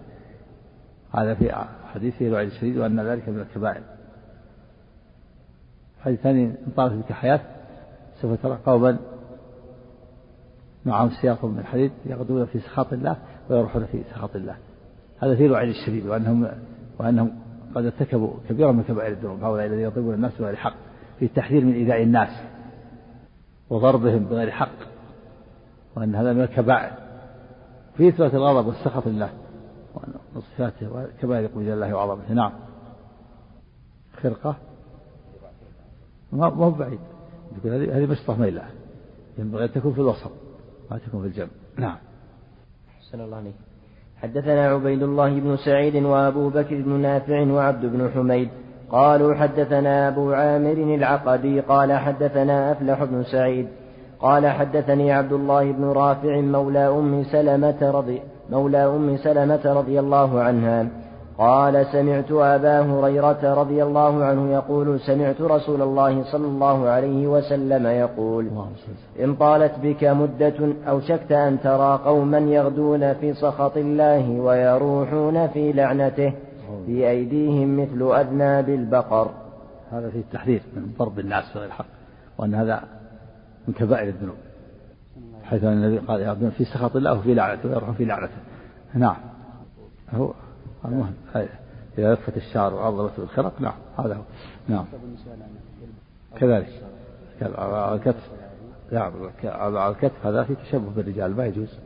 [1.14, 1.52] هذا في
[1.94, 3.82] حديث فيه الوعيد الشديد وأن ذلك من الكبائر.
[6.04, 7.40] حديث ثاني إن طالت بك حياة
[8.20, 8.98] سوف ترى قوما
[10.84, 13.16] معهم سياق من حديد يغدون في سخط الله
[13.50, 14.56] ويروحون في سخط الله.
[15.20, 16.48] هذا فيه الوعيد الشديد وأنهم
[16.98, 17.32] وأنهم
[17.74, 20.74] قد ارتكبوا كبيرا من كبائر الذنوب هؤلاء الذين يضربون الناس بغير حق
[21.18, 22.28] في التحذير من إيذاء الناس
[23.70, 24.92] وضربهم بغير حق
[25.96, 26.92] وأن هذا من الكبائر.
[27.96, 29.30] في إثبات الغضب والسخط لله
[30.34, 32.34] وصفاته وكبائر قوة الله وعظمته.
[32.34, 32.52] نعم.
[34.22, 34.56] خرقة.
[36.32, 36.98] ما هو بعيد.
[37.58, 38.62] يقول هذه هذه مشطة ميلة
[39.38, 40.30] ينبغي أن تكون في الوسط
[40.90, 41.50] ما تكون في الجنب.
[41.78, 41.96] نعم.
[42.98, 43.54] أحسن الله عليك.
[44.22, 48.48] حدثنا عبيد الله بن سعيد وأبو بكر بن نافع وعبد بن حميد
[48.90, 53.68] قالوا حدثنا أبو عامر العقدي قال حدثنا أفلح بن سعيد
[54.20, 60.40] قال حدثني عبد الله بن رافع مولى أم سلمة رضي مولى أم سلمة رضي الله
[60.40, 60.88] عنها
[61.42, 67.86] قال سمعت أبا هريرة رضي الله عنه يقول سمعت رسول الله صلى الله عليه وسلم
[67.86, 68.50] يقول
[69.20, 76.32] إن طالت بك مدة أوشكت أن ترى قوما يغدون في سخط الله ويروحون في لعنته
[76.86, 79.30] في أيديهم مثل أذناب البقر
[79.92, 81.86] هذا في التحذير من ضرب الناس في الحق
[82.38, 82.82] وأن هذا
[83.68, 84.36] من كبائر الذنوب.
[85.44, 88.32] حيث أن النبي قال يغدون في سخط الله وفي لعنته ويروحون في لعنته.
[88.94, 89.16] نعم.
[90.14, 90.32] هو
[90.84, 91.14] المهم
[91.98, 94.22] إذا لفت الشعر وعضلت الخرق نعم هذا هو.
[94.68, 94.84] نعم.
[96.36, 96.68] كذلك.
[97.42, 98.30] على الكتف.
[98.92, 99.12] نعم
[99.44, 101.78] على الكتف هذا في تشبه بالرجال ما يجوز.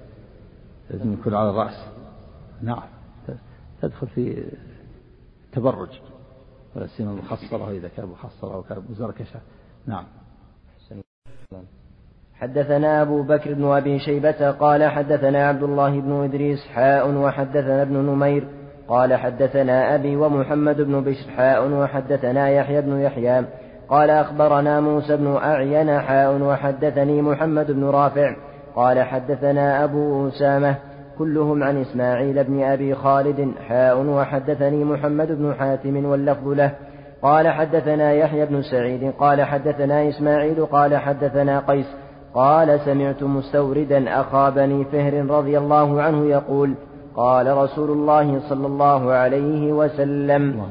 [0.90, 1.84] لازم يكون على الرأس.
[2.62, 2.82] نعم.
[3.82, 4.44] تدخل في
[5.52, 6.00] تبرج.
[6.76, 9.40] ولا سيما مخصرة إذا كان مخصرة أو كان مزركشة.
[9.86, 10.04] نعم.
[12.34, 17.96] حدثنا أبو بكر بن أبي شيبة قال حدثنا عبد الله بن إدريس حاء وحدثنا ابن
[17.96, 18.48] نمير
[18.88, 23.44] قال حدثنا أبي ومحمد بن بشر حاء وحدثنا يحيى بن يحيى.
[23.88, 28.36] قال أخبرنا موسى بن أعين حاء وحدثني محمد بن رافع.
[28.76, 30.74] قال حدثنا أبو أسامة
[31.18, 36.72] كلهم عن إسماعيل بن أبي خالد حاء وحدثني محمد بن حاتم واللفظ له.
[37.22, 39.12] قال حدثنا يحيى بن سعيد.
[39.18, 40.66] قال حدثنا إسماعيل.
[40.66, 41.86] قال حدثنا قيس.
[42.34, 46.74] قال سمعت مستوردا أخا بني فهر رضي الله عنه يقول
[47.16, 50.62] قال رسول الله صلى الله عليه وسلم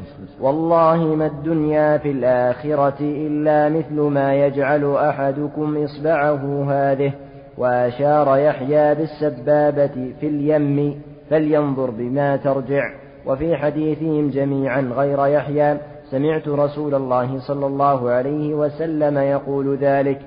[0.41, 7.13] والله ما الدنيا في الآخرة إلا مثل ما يجعل أحدكم إصبعه هذه.
[7.57, 12.83] وأشار يحيى بالسبابة في اليم فلينظر بما ترجع.
[13.25, 15.77] وفي حديثهم جميعا غير يحيى
[16.11, 20.19] سمعت رسول الله صلى الله عليه وسلم يقول ذلك.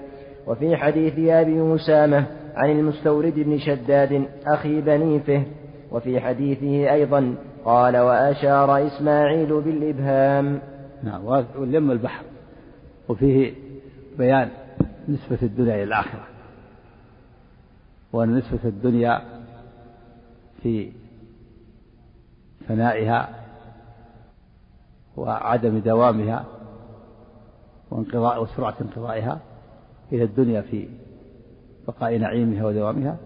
[0.46, 2.24] وفي حديث أبي أسامة
[2.56, 5.57] عن المستورد بن شداد أخي بني فهر
[5.90, 10.60] وفي حديثه أيضا قال وأشار إسماعيل بالإبهام.
[11.02, 11.24] نعم
[11.56, 12.24] ولم البحر.
[13.08, 13.54] وفيه
[14.18, 14.48] بيان
[15.08, 16.26] نسبة الدنيا إلى الآخرة.
[18.12, 19.22] وأن نسبة الدنيا
[20.62, 20.92] في
[22.68, 23.28] فنائها
[25.16, 26.44] وعدم دوامها
[27.90, 29.40] وانقضاء وسرعة انقضائها
[30.12, 30.88] إلى الدنيا في
[31.88, 33.16] بقاء نعيمها ودوامها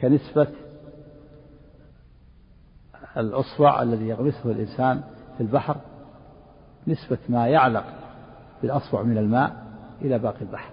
[0.00, 0.46] كنسبة
[3.16, 5.02] الأصبع الذي يغمسه الإنسان
[5.36, 5.76] في البحر
[6.86, 7.84] نسبة ما يعلق
[8.62, 9.66] بالأصبع من الماء
[10.02, 10.70] إلى باقي البحر.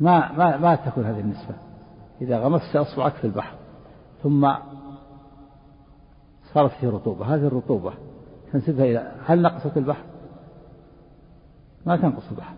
[0.00, 1.54] ما ما ما تكون هذه النسبة.
[2.20, 3.54] إذا غمست أصبعك في البحر
[4.22, 4.52] ثم
[6.54, 7.92] صارت فيه رطوبة هذه الرطوبة
[8.52, 10.04] تنسبها إلى هل نقصت البحر؟
[11.86, 12.54] ما تنقص البحر.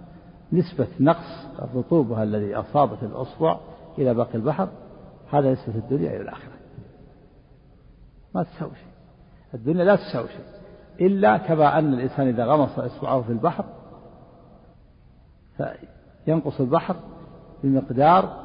[0.52, 3.58] نسبة نقص الرطوبة الذي أصابت الأصبع
[3.98, 4.68] إلى باقي البحر
[5.30, 6.53] هذا نسبة الدنيا إلى الآخرة.
[8.34, 8.92] ما تساوي شيء.
[9.54, 10.44] الدنيا لا تساوي شيء.
[11.00, 13.64] إلا كما أن الإنسان إذا غمس إصبعه في البحر
[16.24, 16.96] فينقص البحر
[17.62, 18.44] بمقدار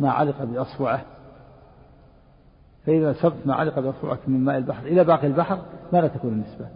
[0.00, 1.02] ما علق بأصبعه
[2.86, 5.58] فإذا نسبت ما علق بأصبعك من ماء البحر إلى باقي البحر
[5.92, 6.68] ماذا تكون النسبة؟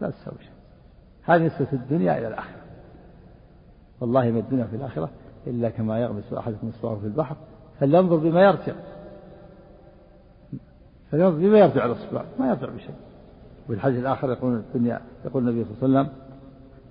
[0.00, 0.52] لا تساوي شيء.
[1.24, 2.62] هذه نسبة الدنيا إلى الآخرة.
[4.00, 5.10] والله ما الدنيا في الآخرة
[5.46, 7.36] إلا كما يغمس أحدكم إصبعه في البحر
[7.80, 8.72] فلينظر بما يرجع.
[11.12, 12.94] فلينظر بما يرجع الإصبع ما يرجع بشيء.
[13.68, 16.22] والحديث الآخر يقول الدنيا يقول النبي صلى الله عليه وسلم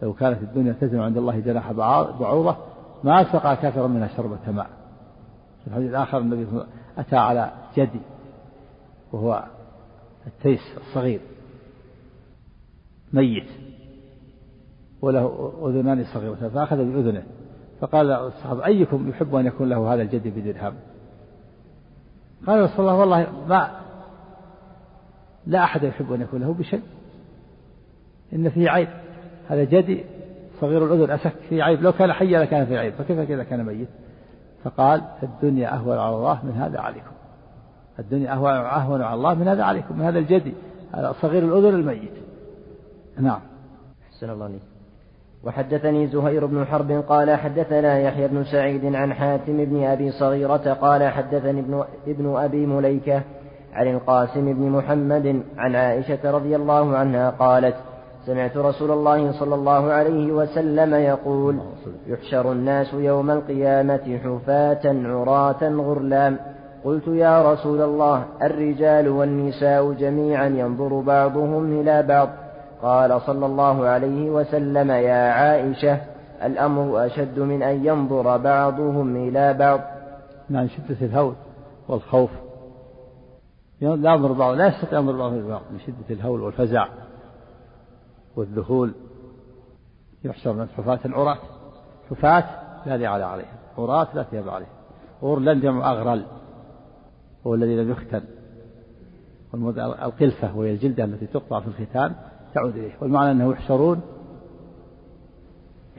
[0.02, 2.56] لو كانت الدنيا تزن عند الله جناح بعوضة
[3.04, 4.70] ما سقى كافرا منها شربة ماء
[5.62, 8.02] في الحديث الآخر النبي صلى الله عليه وسلم أتى على جدي
[9.12, 9.44] وهو
[10.28, 11.20] التيس الصغير
[13.14, 13.50] ميت
[15.02, 17.24] وله أذنان صغيرتان فأخذ بأذنه
[17.82, 20.74] فقال الصحابة أيكم يحب أن يكون له هذا الجدي بدرهم؟
[22.48, 23.81] قال رسول الله والله ما
[25.47, 26.82] لا أحد يحب أن يكون له بشيء.
[28.34, 28.88] إن فيه عيب
[29.49, 30.04] هذا جدي
[30.60, 33.88] صغير الأذن أسك في عيب لو كان حيا لكان في عيب فكيف إذا كان ميت؟
[34.63, 37.12] فقال الدنيا أهون على الله من هذا عليكم.
[37.99, 40.54] الدنيا أهون على الله من هذا عليكم من هذا الجدي
[41.21, 42.13] صغير الأذن الميت.
[43.19, 43.39] نعم.
[44.13, 44.62] أحسن الله عليك
[45.43, 51.04] وحدثني زهير بن حرب قال حدثنا يحيى بن سعيد عن حاتم بن أبي صغيرة قال
[51.04, 53.23] حدثني ابن, ابن أبي مليكة
[53.74, 57.76] عن القاسم بن محمد عن عائشة رضي الله عنها قالت
[58.26, 61.60] سمعت رسول الله صلى الله عليه وسلم يقول
[62.08, 66.38] يحشر الناس يوم القيامة حفاة عراة غرلام.
[66.86, 72.30] قلت يا رسول الله الرجال والنساء جميعا ينظر بعضهم إلى بعض.
[72.82, 75.98] قال صلى الله عليه وسلم يا عائشة
[76.44, 79.80] الأمر أشد من أن ينظر بعضهم إلى بعض.
[80.50, 81.34] نعم شدة الهول
[81.88, 82.30] والخوف.
[83.82, 86.88] لا ينظر بعض لا يستطيع بعضهم إلى بعض من شدة الهول والفزع
[88.36, 88.94] والذهول.
[90.24, 91.38] يحشر من حفاة عراة.
[92.10, 92.44] حفاة
[92.86, 94.70] لا ثياب عليهم عراة لا ثياب عليهم
[95.24, 96.26] غرلا جمع أغرل.
[97.48, 98.24] هو الذي لم يختن.
[100.04, 102.15] القلفة وهي الجلدة التي تقطع في الختان
[102.54, 102.98] تعود إليه.
[103.02, 104.02] والمعنى أنه يحشرون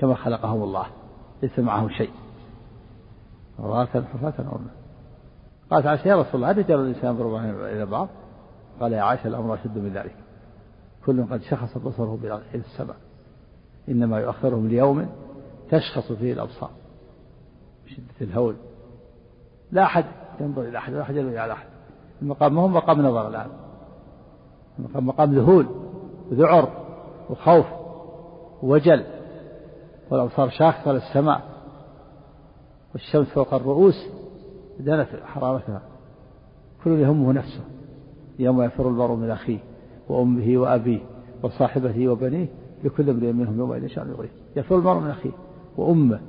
[0.01, 0.87] كما خلقهم الله.
[1.43, 2.11] ليس معهم شيء.
[3.59, 4.82] عراة حفاة عرلا
[5.73, 8.09] قالت عائشة يا رسول الله رجال الإنسان ينظر إلى بعض؟
[8.81, 10.17] قال يا عائشة الأمر أشد من ذلك.
[11.07, 12.97] كل قد شخص بصره إلى السماء.
[13.89, 15.09] إنما يؤخرهم ليوم
[15.71, 16.71] تشخص فيه الأبصار
[17.87, 18.55] بشدة الهول.
[19.73, 20.05] لا أحد
[20.41, 21.67] ينظر إلى أحد ولا أحد ينظر إلى أحد.
[22.23, 23.51] المقام ما هو مقام نظر الآن.
[24.79, 25.67] المقام مقام ذهول
[26.31, 26.69] وذعر
[27.31, 27.67] وخوف
[28.63, 29.05] ووجل.
[30.11, 31.43] والأبصار شاخصة للسماء.
[32.93, 34.22] والشمس فوق الرؤوس
[34.81, 35.83] دنت حرارتها.
[36.85, 37.65] كل يهمه نفسه.
[38.39, 39.59] يوم يفر المرء من أخيه
[40.09, 41.01] وأمه وأبيه
[41.43, 42.47] وصاحبته وبنيه
[42.85, 45.31] لكل امرئ منهم يومئذ شأن يغريه يفر المرء من أخيه
[45.77, 46.21] وأمه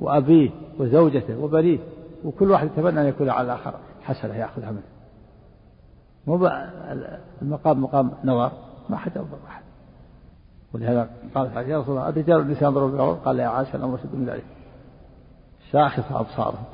[0.00, 1.78] وأبيه وزوجته وبنيه
[2.24, 4.82] وكل واحد يتمنى أن يكون على الآخر حسنة يأخذها منه.
[6.26, 6.50] مو
[7.42, 8.52] المقام مقام نظر
[8.88, 9.62] ما حد ينظر أحد.
[10.74, 14.44] ولهذا قال يا رسول الله الرجال والنساء ينظرون قال يا عائشة الأمر شد من ذلك.
[15.72, 16.64] شاخصة أبصارهم.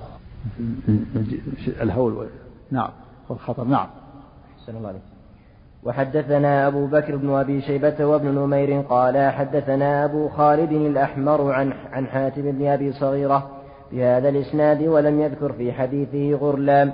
[1.83, 2.26] الهول
[2.70, 2.90] نعم
[3.28, 3.87] والخطر نعم.
[4.61, 5.02] أحسن الله عليك.
[5.85, 12.07] وحدثنا أبو بكر بن أبي شيبة وابن نمير قال حدثنا أبو خالد الأحمر عن عن
[12.07, 13.50] حاتم بن أبي صغيرة
[13.92, 16.92] بهذا الإسناد ولم يذكر في حديثه غرلام.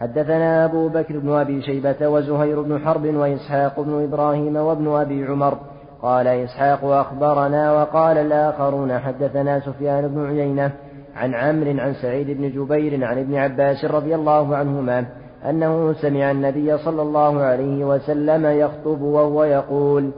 [0.00, 5.58] حدثنا أبو بكر بن أبي شيبة وزهير بن حرب وإسحاق بن إبراهيم وابن أبي عمر.
[6.02, 10.72] قال إسحاق أخبرنا وقال الآخرون حدثنا سفيان بن عيينة
[11.16, 15.04] عن عمرو عن سعيد بن جبير عن ابن عباس رضي الله عنهما
[15.50, 20.10] أنه سمع النبي صلى الله عليه وسلم يخطب وهو يقول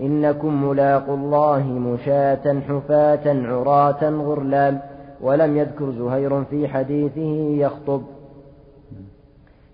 [0.00, 4.78] إنكم ملاقوا الله مشاة حفاة عراة غرلا
[5.20, 8.02] ولم يذكر زهير في حديثه يخطب.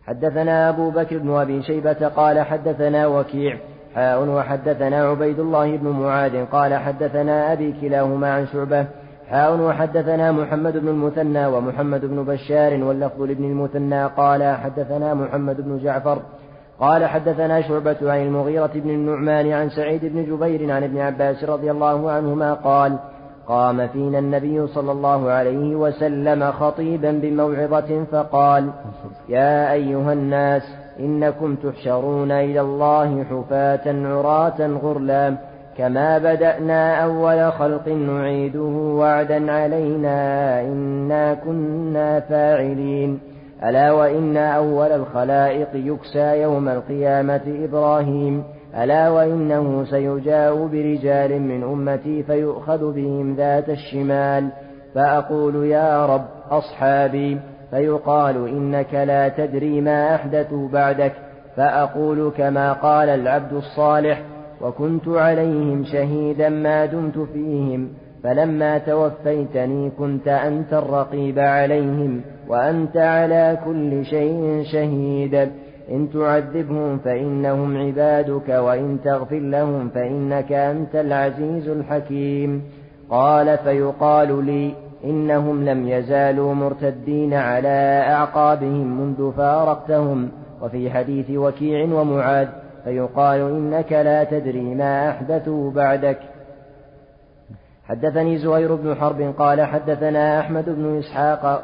[0.03, 3.59] حدثنا أبو بكر بن أبي شيبة قال حدثنا وكيع
[3.95, 8.87] حاء وحدثنا عبيد الله بن معاذ قال حدثنا أبي كلاهما عن شعبة
[9.31, 14.07] حاء وحدثنا محمد بن المثنى ومحمد بن بشار واللفظ لابن المثنى.
[14.07, 16.19] قال حدثنا محمد بن جعفر.
[16.81, 21.71] قال حدثنا شعبة عن المغيرة بن النعمان عن سعيد بن جبير عن ابن عباس رضي
[21.71, 22.99] الله عنهما قال
[23.47, 28.71] قام فينا النبي صلى الله عليه وسلم خطيبا بموعظة فقال
[29.29, 30.63] يا أيها الناس
[31.01, 35.48] إنكم تحشرون إلى الله حفاة عراة غرلا.
[35.79, 43.21] كما بدأنا أول خلق نعيده وعدا علينا إنا كنا فاعلين
[43.65, 48.45] ألا وإن أول الخلائق يكسى يوم القيامة إبراهيم
[48.79, 54.49] ألا وإنه سيجاء برجال من أمتي فيؤخذ بهم ذات الشمال
[54.95, 57.39] فأقول يا رب أصحابي
[57.71, 61.13] فيقال إنك لا تدري ما أحدثوا بعدك
[61.57, 64.23] فأقول كما قال العبد الصالح
[64.63, 67.89] وكنت عليهم شهيدا ما دمت فيهم
[68.25, 75.35] فلما توفيتني كنت أنت الرقيب عليهم وأنت على كل شيء شهيد.
[75.91, 82.63] إن تعذبهم فإنهم عبادك وإن تغفر لهم فإنك أنت العزيز الحكيم.
[83.11, 90.29] قال فيقال لي إنهم لم يزالوا مرتدين على أعقابهم منذ فارقتهم.
[90.63, 92.49] وفي حديث وكيع ومعاذ
[92.85, 96.19] فيقال إنك لا تدري ما أحدثوا بعدك.
[97.85, 101.63] حدثني زهير بن حرب قال حدثنا أحمد بن إسحاق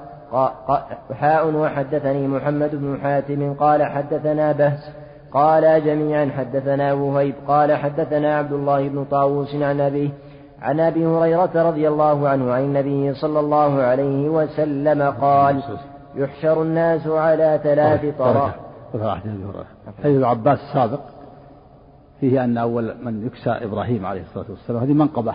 [1.12, 4.90] حاء وحدثني محمد بن حاتم قال حدثنا بهز
[5.32, 10.10] قال جميعا حدثنا وهيب قال حدثنا عبد الله بن طاووس عن أبيه
[10.62, 15.62] عن أبي هريرة رضي الله عنه عن النبي صلى الله عليه وسلم قال
[16.14, 18.04] يحشر الناس على ثلاث
[18.94, 19.16] طرق
[20.02, 21.00] حديث العباس السابق
[22.20, 25.34] فيه أن أول من يكسى إبراهيم عليه الصلاة والسلام هذه منقبة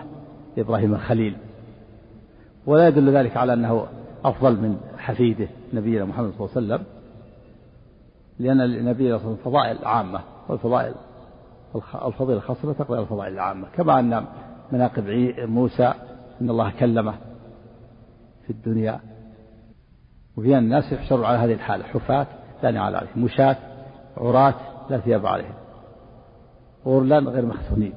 [0.58, 1.36] إبراهيم الخليل.
[2.66, 3.86] ولا يدل ذلك على أنه
[4.24, 6.86] أفضل من حفيده نبينا محمد صلى الله عليه وسلم
[8.38, 10.94] لأن النبي صلى الله عليه وسلم فضائل عامة والفضائل
[12.06, 13.68] الفضيلة الخاصة لا تقبل الفضائل العامة.
[13.76, 14.24] كما أن
[14.72, 15.04] مناقب
[15.38, 15.92] موسى
[16.40, 17.14] أن الله كلمه
[18.46, 19.00] في الدنيا.
[20.36, 22.26] وفي الناس يحشرون على هذه الحالة حفاة
[22.62, 23.56] لا نعال عليهم مشاة
[24.16, 24.54] عراة
[24.90, 25.54] لا ثياب عليهم.
[26.86, 27.92] غرلا غير مختونين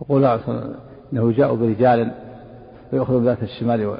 [0.00, 0.24] وقول
[1.12, 2.14] إنه جاءوا برجال
[2.92, 3.96] ويأخذون ذات الشمال و...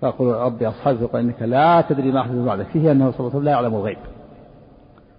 [0.00, 3.36] فيقول ربي أصحابي فقال إنك لا تدري ما أحدث بعدك فيه أنه صلى الله عليه
[3.36, 3.98] وسلم لا يعلم الغيب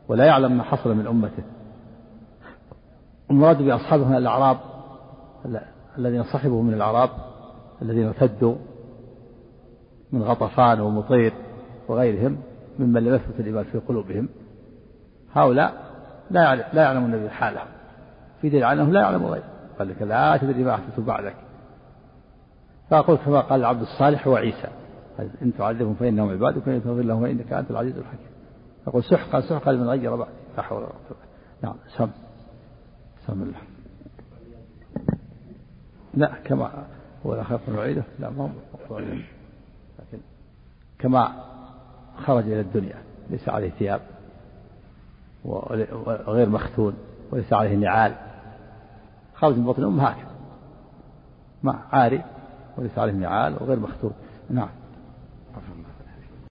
[0.07, 1.43] ولا يعلم ما حصل من أمته.
[3.32, 4.57] المراد بأصحابه هنا الأعراب
[5.97, 7.09] الذين صحبوا من الأعراب
[7.82, 8.55] الذين ارتدوا
[10.11, 11.34] من غطفان ومطير.
[11.92, 12.38] وغيرهم
[12.80, 14.30] ممن لم يثبت الإيمان في قلوبهم.
[15.34, 15.74] هؤلاء
[16.32, 17.62] لا يعلم لا يعلم النبي حاله
[18.42, 19.44] في دليل على أنه لا يعلم غيره
[19.80, 21.36] قال لك لا تدري ما أحدث بعدك.
[22.89, 24.68] فأقول كما قال العبد الصالح وعيسى.
[25.42, 28.32] إن تعذبهم فإنهم عبادك وإن تغفر لهم فإنك أنت العزيز الحكيم.
[28.88, 30.30] يقول سحقا سحقا لمن غير بعد.
[30.58, 31.18] لا حول ولا قوة.
[31.64, 32.10] نعم سم.
[33.28, 33.60] سم الله
[36.14, 36.86] لا كما
[37.26, 38.50] هو خاف وعيده لا ما
[38.89, 40.20] هو لكن
[41.00, 41.51] كما
[42.18, 42.95] خرج إلى الدنيا
[43.30, 44.01] ليس عليه ثياب
[45.45, 46.93] وغير مختون
[47.32, 48.16] وليس عليه نعال.
[49.36, 50.32] خرج من بطن الأم هكذا
[51.64, 52.24] مع عاري
[52.78, 54.14] وليس عليه نعال وغير مختون.
[54.49, 54.70] نعم.